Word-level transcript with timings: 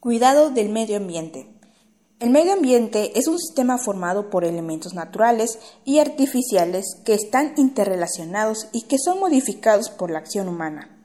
Cuidado 0.00 0.48
del 0.48 0.70
medio 0.70 0.96
ambiente. 0.96 1.46
El 2.20 2.30
medio 2.30 2.54
ambiente 2.54 3.18
es 3.18 3.28
un 3.28 3.38
sistema 3.38 3.76
formado 3.76 4.30
por 4.30 4.46
elementos 4.46 4.94
naturales 4.94 5.58
y 5.84 5.98
artificiales 5.98 6.86
que 7.04 7.12
están 7.12 7.52
interrelacionados 7.58 8.68
y 8.72 8.86
que 8.86 8.96
son 8.98 9.20
modificados 9.20 9.90
por 9.90 10.10
la 10.10 10.20
acción 10.20 10.48
humana. 10.48 11.04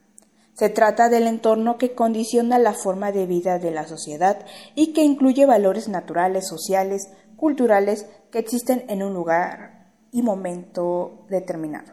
Se 0.53 0.69
trata 0.69 1.09
del 1.09 1.27
entorno 1.27 1.77
que 1.77 1.93
condiciona 1.93 2.57
la 2.57 2.73
forma 2.73 3.11
de 3.11 3.25
vida 3.25 3.59
de 3.59 3.71
la 3.71 3.85
sociedad 3.85 4.45
y 4.75 4.93
que 4.93 5.03
incluye 5.03 5.45
valores 5.45 5.89
naturales, 5.89 6.47
sociales, 6.47 7.09
culturales 7.35 8.05
que 8.31 8.39
existen 8.39 8.85
en 8.87 9.03
un 9.03 9.13
lugar 9.13 9.91
y 10.13 10.21
momento 10.21 11.25
determinado. 11.29 11.91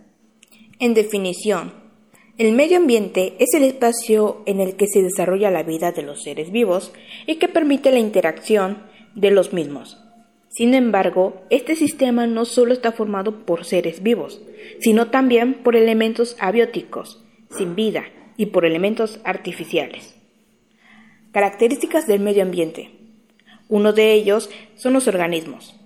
En 0.79 0.95
definición, 0.95 1.82
el 2.39 2.53
medio 2.53 2.79
ambiente 2.79 3.35
es 3.39 3.55
el 3.55 3.63
espacio 3.63 4.43
en 4.47 4.61
el 4.61 4.77
que 4.77 4.87
se 4.87 5.03
desarrolla 5.03 5.51
la 5.51 5.63
vida 5.63 5.93
de 5.93 6.03
los 6.03 6.23
seres 6.23 6.51
vivos 6.51 6.93
y 7.27 7.37
que 7.37 7.49
permite 7.49 7.91
la 7.91 7.99
interacción 7.99 8.83
de 9.15 9.31
los 9.31 9.53
mismos. 9.53 9.99
Sin 10.49 10.75
embargo, 10.75 11.43
este 11.51 11.77
sistema 11.77 12.27
no 12.27 12.45
solo 12.45 12.73
está 12.73 12.93
formado 12.93 13.45
por 13.45 13.65
seres 13.65 14.03
vivos, 14.03 14.43
sino 14.81 15.09
también 15.09 15.55
por 15.63 15.77
elementos 15.77 16.37
abióticos, 16.39 17.25
sin 17.51 17.75
vida, 17.75 18.05
y 18.37 18.47
por 18.47 18.65
elementos 18.65 19.21
artificiales. 19.25 20.15
Características 21.33 22.07
del 22.07 22.21
medio 22.21 22.43
ambiente. 22.43 22.91
Uno 23.69 23.93
de 23.93 24.13
ellos 24.13 24.51
son 24.75 24.93
los 24.93 25.09
organismos. 25.09 25.79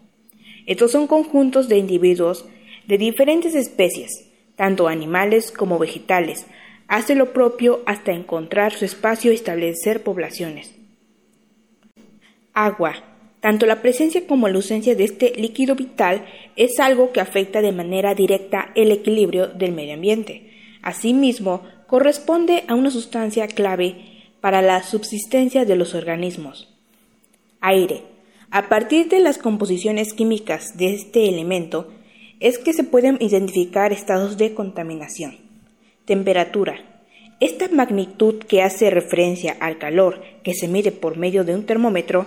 Estos 0.66 0.93
son 0.93 1.07
conjuntos 1.07 1.69
de 1.69 1.79
individuos 1.79 2.47
de 2.87 2.99
diferentes 2.99 3.55
especies, 3.55 4.26
tanto 4.56 4.88
animales 4.88 5.52
como 5.52 5.78
vegetales, 5.78 6.46
hace 6.88 7.15
lo 7.15 7.33
propio 7.33 7.83
hasta 7.87 8.12
encontrar 8.12 8.73
su 8.73 8.84
espacio 8.84 9.32
y 9.32 9.34
establecer 9.34 10.02
poblaciones. 10.02 10.74
Agua. 12.52 12.95
Tanto 13.40 13.66
la 13.66 13.82
presencia 13.82 14.26
como 14.26 14.48
la 14.48 14.57
ausencia 14.57 14.96
de 14.96 15.04
este 15.04 15.32
líquido 15.37 15.76
vital 15.76 16.24
es 16.57 16.80
algo 16.80 17.13
que 17.13 17.21
afecta 17.21 17.60
de 17.60 17.71
manera 17.71 18.15
directa 18.15 18.73
el 18.74 18.90
equilibrio 18.90 19.46
del 19.46 19.73
medio 19.73 19.95
ambiente. 19.95 20.51
Asimismo, 20.82 21.63
corresponde 21.87 22.65
a 22.66 22.74
una 22.74 22.91
sustancia 22.91 23.46
clave 23.46 23.96
para 24.41 24.63
la 24.63 24.82
subsistencia 24.82 25.65
de 25.65 25.76
los 25.76 25.95
organismos. 25.95 26.74
Aire. 27.60 28.02
A 28.51 28.68
partir 28.68 29.09
de 29.09 29.20
las 29.20 29.38
composiciones 29.38 30.15
químicas 30.15 30.76
de 30.76 30.95
este 30.95 31.29
elemento, 31.29 31.93
es 32.40 32.59
que 32.59 32.73
se 32.73 32.84
pueden 32.84 33.16
identificar 33.20 33.92
estados 33.92 34.37
de 34.37 34.54
contaminación. 34.54 35.38
Temperatura. 36.04 36.76
Esta 37.40 37.68
magnitud 37.68 38.37
que 38.45 38.62
hace 38.62 38.90
referencia 38.90 39.56
al 39.60 39.79
calor 39.79 40.23
que 40.42 40.54
se 40.54 40.68
mide 40.68 40.92
por 40.92 41.16
medio 41.16 41.45
de 41.45 41.54
un 41.54 41.66
termómetro 41.66 42.26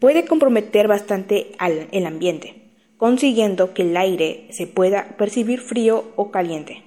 puede 0.00 0.24
comprometer 0.24 0.88
bastante 0.88 1.52
al, 1.58 1.88
el 1.92 2.06
ambiente, 2.06 2.54
consiguiendo 2.96 3.72
que 3.72 3.82
el 3.82 3.96
aire 3.96 4.46
se 4.50 4.66
pueda 4.66 5.16
percibir 5.16 5.60
frío 5.60 6.12
o 6.16 6.30
caliente. 6.30 6.82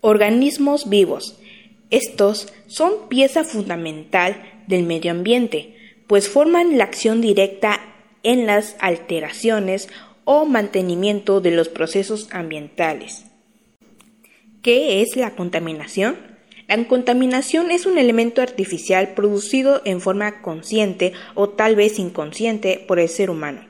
Organismos 0.00 0.88
vivos. 0.88 1.40
Estos 1.90 2.52
son 2.66 3.08
pieza 3.08 3.44
fundamental 3.44 4.42
del 4.66 4.84
medio 4.84 5.10
ambiente, 5.10 5.74
pues 6.06 6.28
forman 6.28 6.78
la 6.78 6.84
acción 6.84 7.20
directa 7.20 7.80
en 8.22 8.46
las 8.46 8.76
alteraciones 8.78 9.88
o 10.30 10.44
mantenimiento 10.44 11.40
de 11.40 11.50
los 11.52 11.70
procesos 11.70 12.28
ambientales. 12.32 13.24
¿Qué 14.60 15.00
es 15.00 15.16
la 15.16 15.34
contaminación? 15.34 16.18
La 16.68 16.86
contaminación 16.86 17.70
es 17.70 17.86
un 17.86 17.96
elemento 17.96 18.42
artificial 18.42 19.14
producido 19.14 19.80
en 19.86 20.02
forma 20.02 20.42
consciente 20.42 21.14
o 21.34 21.48
tal 21.48 21.76
vez 21.76 21.98
inconsciente 21.98 22.84
por 22.86 22.98
el 22.98 23.08
ser 23.08 23.30
humano, 23.30 23.62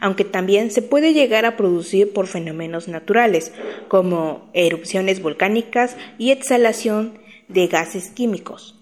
aunque 0.00 0.24
también 0.24 0.70
se 0.70 0.82
puede 0.82 1.14
llegar 1.14 1.46
a 1.46 1.56
producir 1.56 2.12
por 2.12 2.28
fenómenos 2.28 2.86
naturales, 2.86 3.50
como 3.88 4.52
erupciones 4.54 5.20
volcánicas 5.20 5.96
y 6.16 6.30
exhalación 6.30 7.18
de 7.48 7.66
gases 7.66 8.10
químicos. 8.10 8.80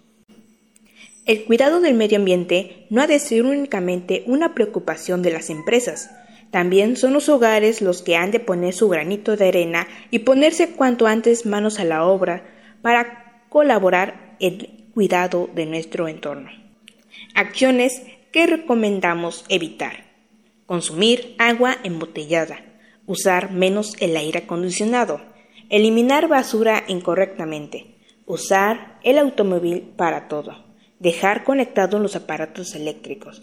El 1.24 1.46
cuidado 1.46 1.80
del 1.80 1.94
medio 1.94 2.18
ambiente 2.18 2.84
no 2.90 3.00
ha 3.00 3.06
de 3.06 3.18
ser 3.18 3.44
únicamente 3.44 4.22
una 4.26 4.52
preocupación 4.52 5.22
de 5.22 5.32
las 5.32 5.48
empresas, 5.48 6.10
también 6.52 6.98
son 6.98 7.14
los 7.14 7.30
hogares 7.30 7.80
los 7.80 8.02
que 8.02 8.14
han 8.14 8.30
de 8.30 8.38
poner 8.38 8.74
su 8.74 8.90
granito 8.90 9.38
de 9.38 9.48
arena 9.48 9.88
y 10.10 10.18
ponerse 10.18 10.72
cuanto 10.72 11.06
antes 11.06 11.46
manos 11.46 11.80
a 11.80 11.84
la 11.84 12.04
obra 12.04 12.44
para 12.82 13.46
colaborar 13.48 14.36
en 14.38 14.60
el 14.60 14.84
cuidado 14.92 15.48
de 15.54 15.64
nuestro 15.64 16.08
entorno. 16.08 16.50
Acciones 17.34 18.02
que 18.32 18.46
recomendamos 18.46 19.46
evitar. 19.48 20.04
Consumir 20.66 21.34
agua 21.38 21.78
embotellada. 21.84 22.60
Usar 23.06 23.50
menos 23.50 23.96
el 24.00 24.14
aire 24.14 24.40
acondicionado. 24.40 25.22
Eliminar 25.70 26.28
basura 26.28 26.84
incorrectamente. 26.86 27.96
Usar 28.26 28.98
el 29.04 29.16
automóvil 29.16 29.94
para 29.96 30.28
todo. 30.28 30.66
Dejar 30.98 31.44
conectados 31.44 31.98
los 31.98 32.14
aparatos 32.14 32.74
eléctricos 32.74 33.42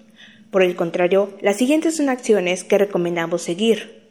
por 0.52 0.64
el 0.64 0.76
contrario, 0.76 1.38
las 1.42 1.58
siguientes 1.58 1.98
son 1.98 2.10
acciones 2.10 2.64
que 2.64 2.78
recomendamos 2.78 3.44
seguir. 3.44 4.10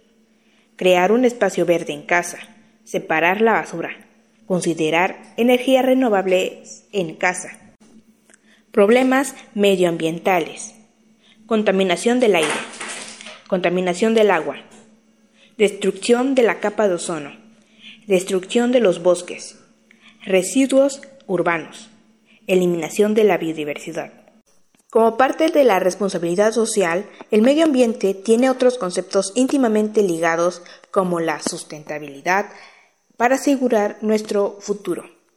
Crear 0.77 1.11
un 1.11 1.25
espacio 1.25 1.67
verde 1.67 1.93
en 1.93 2.03
casa, 2.03 2.39
separar 2.85 3.41
la 3.41 3.55
basura, 3.55 3.91
considerar 4.47 5.21
energías 5.37 5.85
renovables 5.85 6.87
en 6.93 7.17
casa. 7.17 7.59
Problemas 8.71 9.35
medioambientales. 9.55 10.75
Contaminación 11.47 12.21
del 12.21 12.37
aire. 12.37 12.49
Contaminación 13.49 14.15
del 14.15 14.31
agua. 14.31 14.57
Destrucción 15.57 16.37
de 16.37 16.45
la 16.45 16.61
capa 16.61 16.87
de 16.87 16.95
ozono. 16.95 17.33
Destrucción 18.07 18.71
de 18.71 18.81
los 18.81 19.03
bosques. 19.03 19.59
Residuos 20.25 21.03
urbanos. 21.27 21.91
Eliminación 22.47 23.15
de 23.15 23.25
la 23.25 23.39
biodiversidad. 23.39 24.28
Como 24.91 25.19
parte 25.19 25.51
de 25.51 25.65
la 25.65 25.81
responsabilidad 25.81 26.53
social, 26.53 27.05
el 27.31 27.43
medio 27.43 27.65
ambiente 27.65 28.15
tiene 28.15 28.49
otros 28.49 28.79
conceptos 28.79 29.33
íntimamente 29.35 30.03
ligados 30.03 30.63
como 30.91 31.21
la 31.21 31.41
sustentabilidad 31.41 32.47
para 33.19 33.35
asegurar 33.35 33.99
nuestro 34.01 34.57
futuro. 34.61 35.18